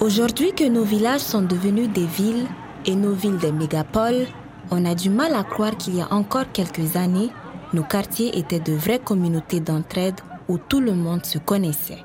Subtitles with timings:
[0.00, 2.46] Aujourd'hui que nos villages sont devenus des villes
[2.84, 4.26] et nos villes des mégapoles,
[4.70, 7.30] on a du mal à croire qu'il y a encore quelques années,
[7.72, 12.04] nos quartiers étaient de vraies communautés d'entraide où tout le monde se connaissait.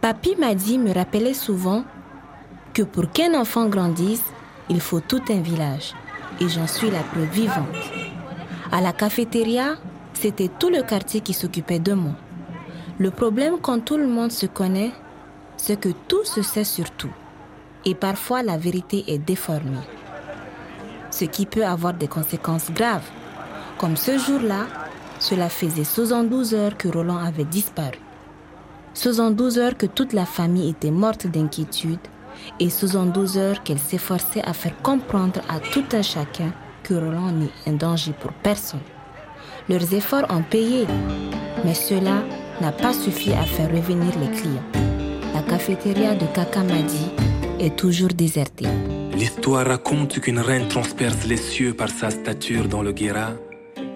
[0.00, 1.84] Papi m'a dit me rappelait souvent
[2.72, 4.24] que pour qu'un enfant grandisse,
[4.70, 5.94] il faut tout un village.
[6.40, 7.76] Et j'en suis la preuve vivante.
[8.72, 9.76] À la cafétéria,
[10.20, 12.12] c'était tout le quartier qui s'occupait de moi.
[12.98, 14.90] Le problème quand tout le monde se connaît,
[15.56, 17.14] c'est que tout se sait sur tout.
[17.86, 19.86] Et parfois la vérité est déformée.
[21.10, 23.08] Ce qui peut avoir des conséquences graves.
[23.78, 24.66] Comme ce jour-là,
[25.20, 27.98] cela faisait 72 heures que Roland avait disparu.
[28.92, 32.06] 72 heures que toute la famille était morte d'inquiétude
[32.58, 36.52] et 72 heures qu'elle s'efforçait à faire comprendre à tout un chacun
[36.82, 38.80] que Roland n'est un danger pour personne.
[39.68, 40.86] Leurs efforts ont payé,
[41.64, 42.22] mais cela
[42.60, 44.80] n'a pas suffi à faire revenir les clients
[45.34, 47.06] la cafétéria de Kakamadi
[47.60, 48.66] est toujours désertée.
[49.14, 53.32] L'histoire raconte qu'une reine transperce les cieux par sa stature dans le Guéra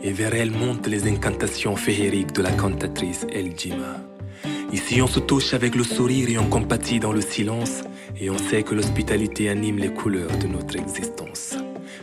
[0.02, 3.96] et vers elle montent les incantations féeriques de la cantatrice El Jima.
[4.72, 7.82] Ici, on se touche avec le sourire et on compatit dans le silence
[8.20, 11.56] et on sait que l'hospitalité anime les couleurs de notre existence.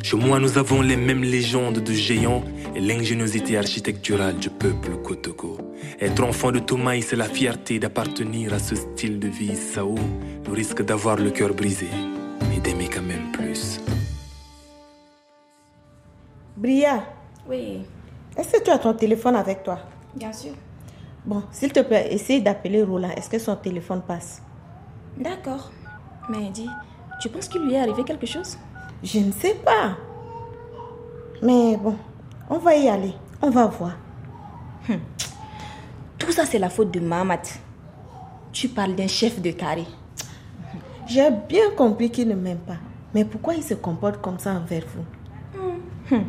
[0.04, 2.44] Chez moi, nous avons les mêmes légendes de géants
[2.76, 5.58] et l'ingéniosité architecturale du peuple Kotoko.
[6.00, 9.96] Être enfant de Thomas, c'est la fierté d'appartenir à ce style de vie Sao,
[10.46, 11.88] le risque d'avoir le cœur brisé
[12.56, 13.80] et d'aimer quand même plus.
[16.58, 17.04] Bria.
[17.48, 17.86] Oui.
[18.36, 19.80] Est-ce que tu as ton téléphone avec toi?
[20.16, 20.54] Bien sûr.
[21.26, 23.12] Bon, s'il te plaît, essaye d'appeler Roland.
[23.16, 24.42] Est-ce que son téléphone passe?
[25.16, 25.72] D'accord.
[26.30, 26.70] Mais dis,
[27.22, 28.58] tu penses qu'il lui est arrivé quelque chose?
[29.04, 29.98] Je ne sais pas.
[31.42, 31.96] Mais bon,
[32.50, 33.14] on va y aller.
[33.42, 33.98] On va voir.
[34.90, 35.00] Hum.
[36.18, 37.42] Tout ça, c'est la faute de Mahamat.
[38.52, 39.86] Tu parles d'un chef de carré.
[41.08, 42.78] J'ai bien compris qu'il ne m'aime pas.
[43.14, 46.16] Mais pourquoi il se comporte comme ça envers vous?
[46.16, 46.26] Hum.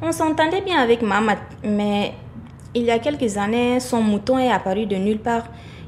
[0.00, 2.14] On s'entendait bien avec Mahamat, mais
[2.74, 5.44] il y a quelques années, son mouton est apparu de nulle part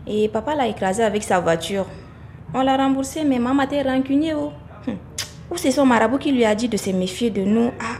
[0.07, 1.87] et papa l'a écrasé avec sa voiture.
[2.55, 4.35] On l'a remboursé, mais maman était rancunier.
[4.35, 4.53] Oh.
[5.51, 7.71] Ou c'est son marabout qui lui a dit de se méfier de nous.
[7.81, 7.99] Ah,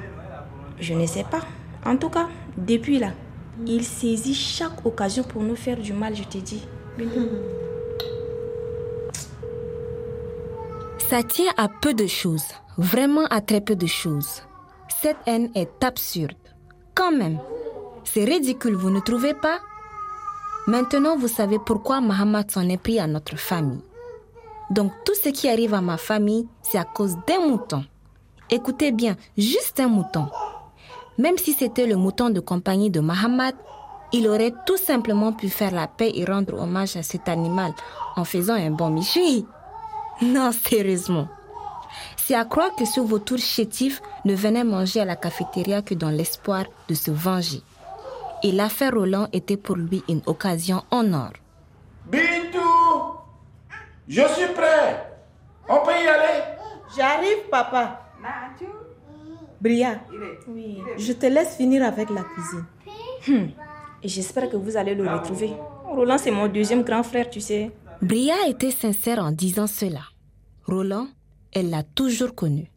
[0.81, 1.41] je ne sais pas.
[1.85, 3.11] En tout cas, depuis là,
[3.67, 6.67] il saisit chaque occasion pour nous faire du mal, je te dis.
[11.09, 14.43] Ça tient à peu de choses, vraiment à très peu de choses.
[15.01, 16.35] Cette haine est absurde.
[16.95, 17.39] Quand même,
[18.03, 19.61] c'est ridicule, vous ne trouvez pas?
[20.67, 23.83] Maintenant, vous savez pourquoi Mahamat s'en est pris à notre famille.
[24.71, 27.85] Donc tout ce qui arrive à ma famille, c'est à cause d'un mouton.
[28.51, 30.29] Écoutez bien, juste un mouton.
[31.19, 33.53] Même si c'était le mouton de compagnie de Mahamat,
[34.13, 37.73] il aurait tout simplement pu faire la paix et rendre hommage à cet animal
[38.17, 39.47] en faisant un bon michui.
[40.23, 41.29] Non, sérieusement.
[42.17, 46.11] C'est à croire que ce vautour chétif ne venait manger à la cafétéria que dans
[46.11, 47.63] l'espoir de se venger.
[48.43, 51.33] Et l'affaire Roland était pour lui une occasion en or.
[54.09, 55.19] Je suis prêt
[55.69, 56.43] On peut y aller
[56.97, 58.03] J'arrive, papa.
[59.61, 60.01] Bria,
[60.49, 60.79] Oui.
[60.99, 62.65] je te laisse finir avec la cuisine.
[63.29, 63.51] Hum.
[64.03, 65.53] Et j'espère que vous allez le retrouver.
[65.85, 67.73] Roland, c'est mon deuxième grand frère, tu sais.
[68.03, 70.03] Bria était sincère en disant cela.
[70.67, 71.09] Roland,
[71.53, 72.71] elle l'a toujours connu.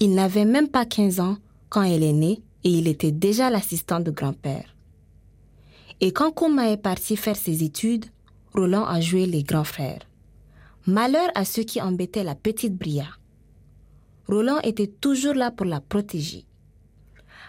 [0.00, 1.36] Il n'avait même pas 15 ans
[1.68, 4.74] quand elle est née et il était déjà l'assistant de grand-père.
[6.00, 8.06] Et quand Kouma est parti faire ses études,
[8.54, 10.00] Roland a joué les grands frères.
[10.86, 13.06] Malheur à ceux qui embêtaient la petite Bria.
[14.28, 16.44] Roland était toujours là pour la protéger.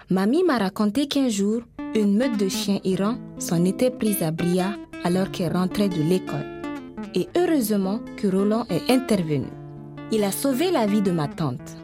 [0.09, 1.63] Mamie m'a raconté qu'un jour,
[1.95, 6.45] une meute de chiens errants s'en était prise à Bria alors qu'elle rentrait de l'école.
[7.13, 9.47] Et heureusement que Roland est intervenu.
[10.13, 11.75] Il a sauvé la vie de ma tante.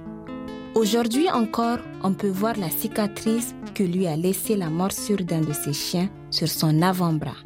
[0.76, 5.52] Aujourd'hui encore, on peut voir la cicatrice que lui a laissée la morsure d'un de
[5.52, 7.44] ses chiens sur son avant-bras.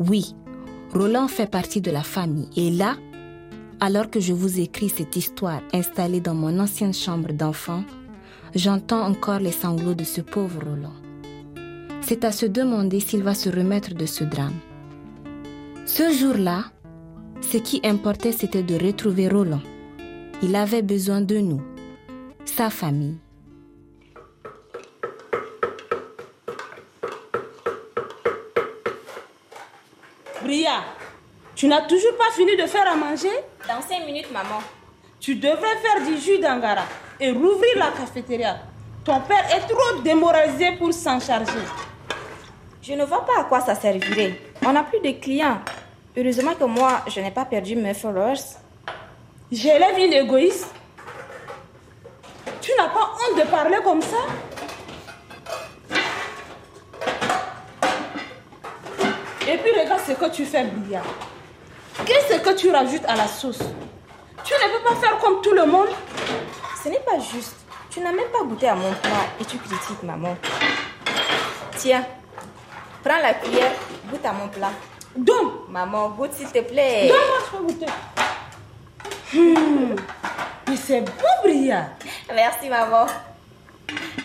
[0.00, 0.34] Oui,
[0.94, 2.48] Roland fait partie de la famille.
[2.56, 2.96] Et là,
[3.80, 7.84] alors que je vous écris cette histoire installée dans mon ancienne chambre d'enfant,
[8.54, 10.94] j'entends encore les sanglots de ce pauvre Roland.
[12.00, 14.58] C'est à se demander s'il va se remettre de ce drame.
[15.86, 16.64] Ce jour-là,
[17.40, 19.62] ce qui importait, c'était de retrouver Roland.
[20.42, 21.62] Il avait besoin de nous,
[22.44, 23.18] sa famille.
[30.42, 30.84] Bria,
[31.54, 33.28] tu n'as toujours pas fini de faire à manger?
[33.68, 34.62] Dans cinq minutes, maman.
[35.20, 36.84] Tu devrais faire du jus d'angara
[37.20, 38.56] et rouvrir la cafétéria.
[39.04, 41.52] Ton père est trop démoralisé pour s'en charger.
[42.80, 44.40] Je ne vois pas à quoi ça servirait.
[44.64, 45.58] On n'a plus de clients.
[46.16, 48.40] Heureusement que moi, je n'ai pas perdu mes followers.
[49.52, 50.72] J'élève une égoïste.
[52.62, 54.16] Tu n'as pas honte de parler comme ça?
[59.46, 61.02] Et puis regarde ce que tu fais, Bia.
[62.06, 63.58] Qu'est-ce que tu rajoutes à la sauce?
[64.44, 65.88] Tu ne peux pas faire comme tout le monde
[66.82, 67.56] Ce n'est pas juste.
[67.90, 70.36] Tu n'as même pas goûté à mon plat et tu critiques maman.
[71.76, 72.04] Tiens,
[73.02, 73.72] prends la cuillère,
[74.10, 74.70] goûte à mon plat.
[75.16, 77.08] Donc, Maman, goûte s'il te plaît.
[77.08, 77.86] donne-moi ce goûter.
[79.34, 79.96] Hmm.
[80.68, 81.10] Mais c'est beau,
[81.44, 81.90] Bria.
[82.34, 83.06] Merci maman.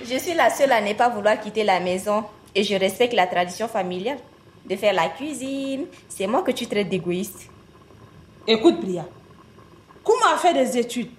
[0.03, 3.27] Je suis la seule à ne pas vouloir quitter la maison et je respecte la
[3.27, 4.17] tradition familiale
[4.65, 5.85] de faire la cuisine.
[6.09, 7.49] C'est moi que tu traites d'égoïste.
[8.45, 9.05] Écoute, Bria.
[10.03, 11.09] Comment a fait des études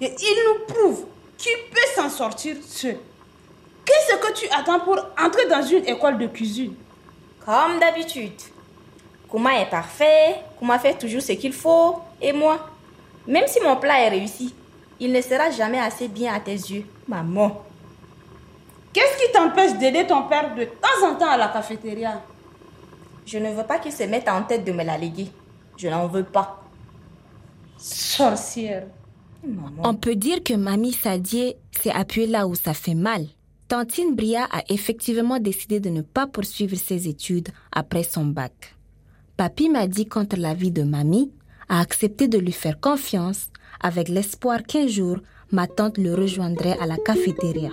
[0.00, 1.06] Et il nous prouve
[1.38, 2.98] qu'il peut s'en sortir seul.
[3.84, 6.74] Qu'est-ce que tu attends pour entrer dans une école de cuisine?
[7.44, 8.32] Comme d'habitude.
[9.30, 12.68] Kuma est parfait, Kuma fait toujours ce qu'il faut, et moi,
[13.26, 14.54] même si mon plat est réussi,
[15.00, 17.62] il ne sera jamais assez bien à tes yeux, maman.
[18.92, 22.22] Qu'est-ce qui t'empêche d'aider ton père de temps en temps à la cafétéria?
[23.26, 25.28] Je ne veux pas qu'il se mette en tête de me la léguer.
[25.76, 26.63] Je n'en veux pas.
[27.76, 28.86] Sorcière.
[29.82, 33.26] On peut dire que Mamie Sadie s'est appuyée là où ça fait mal.
[33.68, 38.74] Tantine Bria a effectivement décidé de ne pas poursuivre ses études après son bac.
[39.36, 41.32] Papy m'a dit contre l'avis de Mamie,
[41.68, 43.48] a accepté de lui faire confiance
[43.80, 45.18] avec l'espoir qu'un jour
[45.50, 47.70] ma tante le rejoindrait à la cafétéria.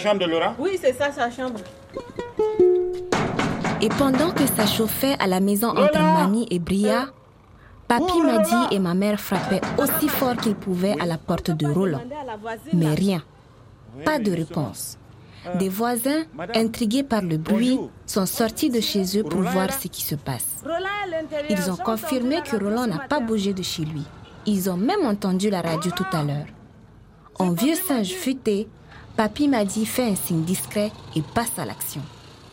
[0.00, 0.54] Chambre de Laura?
[0.58, 1.60] Oui, c'est ça sa chambre.
[3.82, 7.06] Et pendant que ça chauffait à la maison entre Mamie et Bria,
[7.88, 11.50] Papy Oh, m'a dit et ma mère frappaient aussi fort qu'ils pouvaient à la porte
[11.50, 12.02] de Roland.
[12.72, 13.22] Mais rien,
[13.96, 14.96] Oui, pas mais de réponse.
[15.58, 17.90] Des voisins, madame, intrigués par le bruit, bonjour.
[18.06, 20.62] sont sortis de chez eux pour voir ce qui se passe.
[21.48, 24.02] Ils ont confirmé que Roland n'a pas bougé de chez lui.
[24.44, 26.46] Ils ont même entendu la radio tout à l'heure.
[27.38, 28.68] En vieux singe futé,
[29.20, 32.00] Papy m'a dit fais un signe discret et passe à l'action.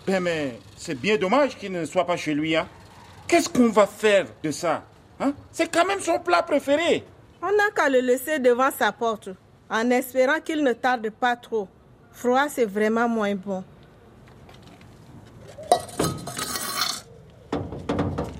[0.05, 2.57] Ben mais c'est bien dommage qu'il ne soit pas chez lui.
[2.57, 2.67] Hein.
[3.25, 4.83] Qu'est-ce qu'on va faire de ça
[5.21, 5.31] hein?
[5.53, 7.05] C'est quand même son plat préféré.
[7.41, 9.29] On n'a qu'à le laisser devant sa porte,
[9.69, 11.69] en espérant qu'il ne tarde pas trop.
[12.11, 13.63] Froid, c'est vraiment moins bon.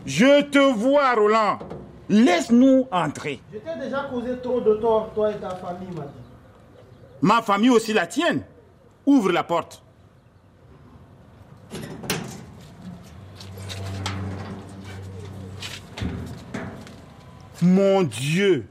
[0.06, 1.60] Je te vois, Roland.
[2.10, 3.40] Laisse-nous entrer.
[3.54, 6.27] Je t'ai déjà causé trop de tort, toi et ta famille, m'a dit.
[7.22, 8.44] Ma famille aussi la tienne.
[9.06, 9.84] Ouvre la porte.
[17.62, 18.68] Mon Dieu,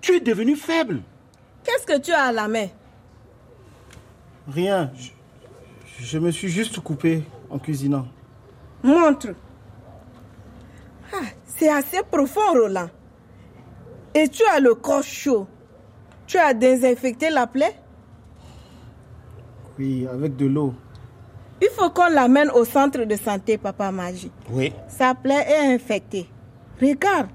[0.00, 1.02] tu es devenu faible.
[1.62, 2.66] Qu'est-ce que tu as à la main?
[4.48, 4.90] Rien.
[4.96, 8.08] Je, je me suis juste coupé en cuisinant.
[8.82, 9.28] Montre.
[11.12, 12.90] Ah, c'est assez profond, Roland.
[14.14, 15.46] Et tu as le corps chaud.
[16.30, 17.74] Tu as désinfecté la plaie?
[19.76, 20.72] Oui, avec de l'eau.
[21.60, 24.30] Il faut qu'on l'amène au centre de santé, Papa Magie.
[24.48, 24.72] Oui.
[24.86, 26.28] Sa plaie est infectée.
[26.80, 27.30] Regarde,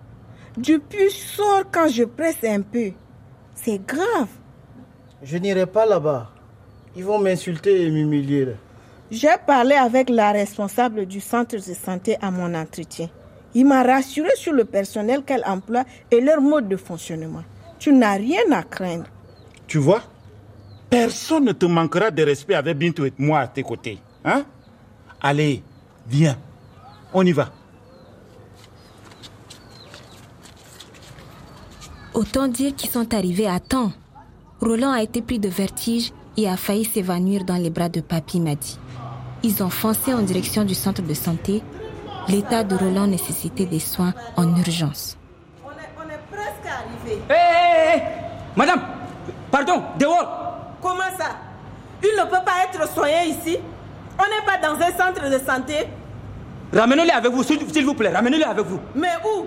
[0.56, 2.92] du pus sort quand je presse un peu.
[3.54, 4.30] C'est grave.
[5.22, 6.32] Je n'irai pas là-bas.
[6.96, 8.56] Ils vont m'insulter et m'humilier.
[9.12, 13.10] J'ai parlé avec la responsable du centre de santé à mon entretien.
[13.54, 17.44] Il m'a rassuré sur le personnel qu'elle emploie et leur mode de fonctionnement.
[17.80, 19.06] Tu n'as rien à craindre.
[19.68, 20.02] Tu vois?
[20.90, 24.00] Personne ne te manquera de respect avec Bintou et moi à tes côtés.
[24.24, 24.46] Hein?
[25.22, 25.64] Allez,
[26.08, 26.38] viens.
[27.14, 27.52] On y va.
[32.14, 33.92] Autant dire qu'ils sont arrivés à temps.
[34.62, 38.40] Roland a été pris de vertige et a failli s'évanouir dans les bras de Papy
[38.40, 38.80] m'a dit.
[39.44, 41.62] Ils ont foncé en direction du centre de santé.
[42.30, 45.18] L'état de Roland nécessitait des soins en urgence.
[45.64, 46.20] On est, on est
[47.06, 47.22] arrivé.
[47.30, 48.02] Hé, hé, hé
[48.56, 48.82] Madame,
[49.52, 50.42] pardon, dehors
[50.82, 51.30] Comment ça?
[52.04, 53.58] Il ne peut pas être soigné ici?
[54.20, 55.88] On n'est pas dans un centre de santé
[56.74, 58.80] Ramenez-le avec vous, s'il vous plaît, ramenez-le avec vous.
[58.96, 59.46] Mais où?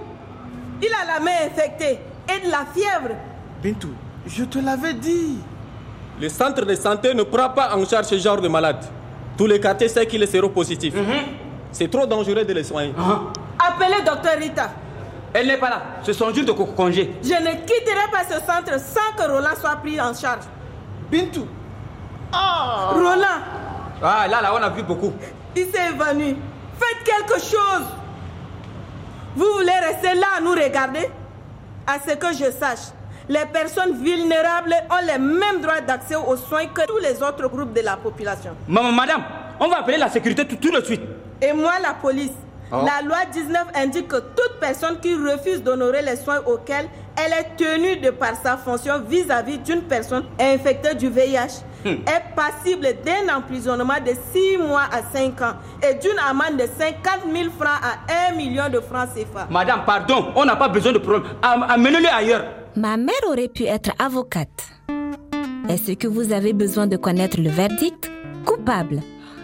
[0.81, 1.99] Il a la main infectée
[2.29, 3.15] et de la fièvre.
[3.62, 3.91] Bintou,
[4.27, 5.38] je te l'avais dit.
[6.21, 8.85] Le centre de santé ne prend pas en charge ce genre de malade.
[9.37, 10.95] Tous les quartiers savent qu'il est séropositif.
[11.71, 12.95] C'est trop dangereux de les soigner.
[13.59, 14.71] Appelez docteur Rita.
[15.35, 15.82] Elle n'est pas là.
[16.02, 17.14] C'est son jour de congé.
[17.23, 20.44] Je ne quitterai pas ce centre sans que Roland soit pris en charge.
[21.11, 21.47] Bintou.
[22.32, 22.90] Ah.
[22.92, 23.40] Roland.
[24.02, 25.12] Ah, là, là, on a vu beaucoup.
[25.56, 26.37] Il s'est évanoui.
[26.78, 27.87] Faites quelque chose.
[29.37, 31.08] Vous voulez rester là à nous regarder?
[31.87, 32.92] À ce que je sache,
[33.28, 37.73] les personnes vulnérables ont les mêmes droits d'accès aux soins que tous les autres groupes
[37.73, 38.50] de la population.
[38.66, 39.23] Maman, madame,
[39.61, 41.02] on va appeler la sécurité tout, tout de suite.
[41.40, 42.32] Et moi, la police.
[42.70, 42.84] Oh.
[42.84, 47.56] La loi 19 indique que toute personne qui refuse d'honorer les soins auxquels elle est
[47.56, 51.88] tenue de par sa fonction vis-à-vis d'une personne infectée du VIH hmm.
[51.88, 57.32] est passible d'un emprisonnement de 6 mois à 5 ans et d'une amende de 50
[57.32, 59.48] 000 francs à 1 million de francs CFA.
[59.50, 61.25] Madame, pardon, on n'a pas besoin de problème.
[61.42, 62.44] Amenez-le ailleurs.
[62.76, 64.68] Ma mère aurait pu être avocate.
[65.68, 68.10] Est-ce que vous avez besoin de connaître le verdict?
[68.44, 69.00] Coupable.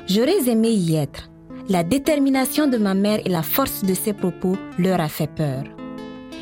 [0.07, 1.29] J'aurais aimé y être.
[1.71, 5.65] La détermination de ma mère et la force de ses propos leur a fait peur.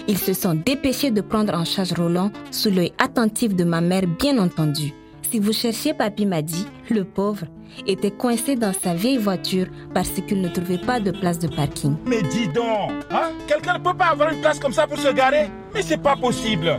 [0.09, 4.03] Ils se sont dépêchés de prendre en charge Roland sous l'œil attentif de ma mère,
[4.19, 4.93] bien entendu.
[5.31, 7.45] Si vous cherchiez Papy m'a dit, le pauvre,
[7.87, 11.95] était coincé dans sa vieille voiture parce qu'il ne trouvait pas de place de parking.
[12.05, 13.31] Mais dis donc, hein?
[13.47, 15.49] quelqu'un ne peut pas avoir une place comme ça pour se garer?
[15.73, 16.77] Mais c'est pas possible.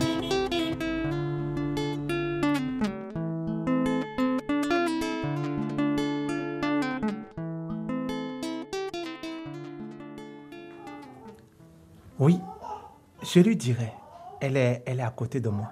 [13.34, 13.92] Je lui dirai.
[14.40, 15.68] Elle est, elle est à côté de moi.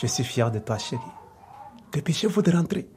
[0.00, 1.02] Je suis fier de toi, chérie.
[1.90, 2.88] Dépêchez-vous de rentrer.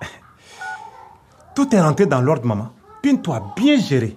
[1.54, 2.70] Tout est rentré dans l'ordre, maman.
[3.02, 4.16] Bintou a bien géré.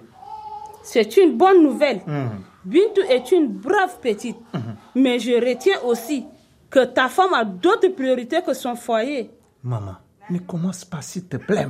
[0.82, 2.02] C'est une bonne nouvelle.
[2.04, 2.28] Mmh.
[2.64, 4.38] Bintou est une brave petite.
[4.52, 4.76] Mhm.
[4.96, 6.26] Mais je retiens aussi
[6.68, 9.30] que ta femme a d'autres priorités que son foyer.
[9.62, 9.96] Maman,
[10.30, 11.68] ne commence pas, s'il te plaît?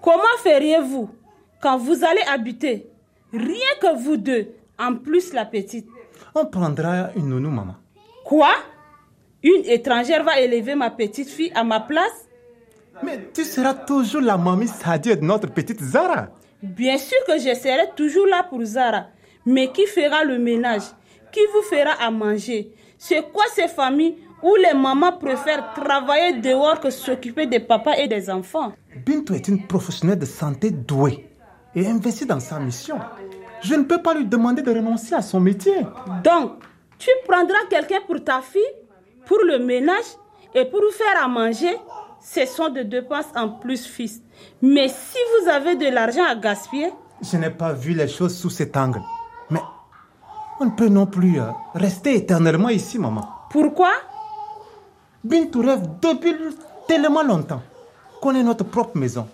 [0.00, 1.10] Comment feriez-vous
[1.60, 2.86] quand vous allez habiter,
[3.32, 5.88] rien que vous deux, en plus, la petite.
[6.36, 7.76] On prendra une nounou, maman.
[8.24, 8.50] Quoi?
[9.42, 12.28] Une étrangère va élever ma petite fille à ma place?
[13.04, 16.28] Mais tu seras toujours la mamie Sadia de notre petite Zara.
[16.62, 19.06] Bien sûr que je serai toujours là pour Zara.
[19.46, 20.82] Mais qui fera le ménage?
[21.30, 22.72] Qui vous fera à manger?
[22.98, 28.08] C'est quoi ces familles où les mamans préfèrent travailler dehors que s'occuper des papas et
[28.08, 28.72] des enfants?
[29.06, 31.28] Bintou est une professionnelle de santé douée
[31.74, 32.98] et investie dans sa mission.
[33.64, 35.74] Je ne peux pas lui demander de renoncer à son métier.
[36.22, 36.62] Donc,
[36.98, 38.62] tu prendras quelqu'un pour ta fille,
[39.24, 40.04] pour le ménage
[40.54, 41.74] et pour faire à manger.
[42.20, 44.20] Ce sont des dépenses en plus, fils.
[44.60, 46.92] Mais si vous avez de l'argent à gaspiller...
[47.22, 49.00] Je n'ai pas vu les choses sous cet angle.
[49.48, 49.60] Mais
[50.60, 53.26] on ne peut non plus euh, rester éternellement ici, maman.
[53.50, 53.92] Pourquoi?
[55.22, 56.34] Bintou rêve depuis
[56.86, 57.62] tellement longtemps
[58.20, 59.26] qu'on ait notre propre maison.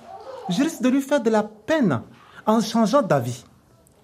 [0.48, 2.02] Je risque de lui faire de la peine
[2.46, 3.44] en changeant d'avis.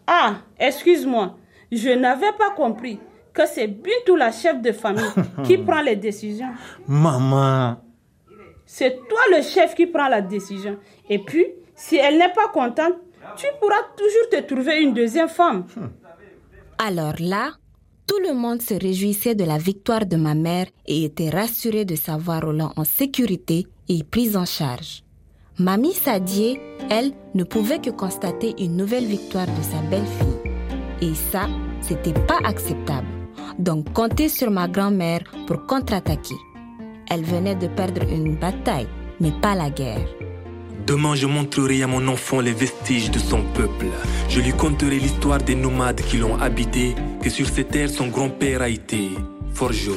[0.07, 1.37] Ah, excuse-moi,
[1.73, 2.99] je n'avais pas compris
[3.33, 5.03] que c'est Bintou la chef de famille
[5.45, 6.53] qui prend les décisions.
[6.87, 7.77] Maman.
[8.65, 10.79] C'est toi le chef qui prend la décision.
[11.09, 12.95] Et puis, si elle n'est pas contente,
[13.37, 15.67] tu pourras toujours te trouver une deuxième femme.
[16.79, 17.53] Alors là,
[18.07, 21.97] tout le monde se réjouissait de la victoire de ma mère et était rassuré de
[21.97, 25.03] savoir Roland en sécurité et pris en charge.
[25.59, 26.59] Mamie Sadie,
[26.91, 30.53] elle, ne pouvait que constater une nouvelle victoire de sa belle-fille.
[31.03, 31.49] Et ça,
[31.83, 33.07] c'était pas acceptable.
[33.59, 36.35] Donc, comptez sur ma grand-mère pour contre-attaquer.
[37.11, 38.89] Elle venait de perdre une bataille,
[39.21, 40.09] mais pas la guerre.
[40.87, 43.87] Demain, je montrerai à mon enfant les vestiges de son peuple.
[44.31, 48.63] Je lui conterai l'histoire des nomades qui l'ont habité, que sur ces terres son grand-père
[48.63, 49.11] a été
[49.53, 49.97] forgeron,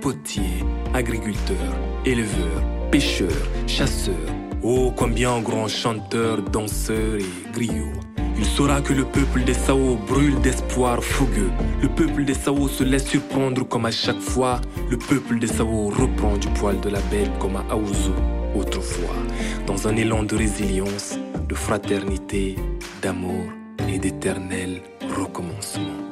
[0.00, 0.64] potier,
[0.94, 1.56] agriculteur,
[2.04, 3.32] éleveur, pêcheur,
[3.66, 7.92] chasseur Oh, combien grand chanteur, danseur et griot.
[8.36, 11.52] Il saura que le peuple des Sao brûle d'espoir fougueux.
[11.80, 14.60] Le peuple des Sao se laisse surprendre comme à chaque fois.
[14.90, 18.12] Le peuple des Sao reprend du poil de la belle comme à Aouzou
[18.56, 19.14] autrefois.
[19.68, 21.16] Dans un élan de résilience,
[21.48, 22.56] de fraternité,
[23.02, 23.44] d'amour
[23.88, 24.82] et d'éternel
[25.16, 26.05] recommencement.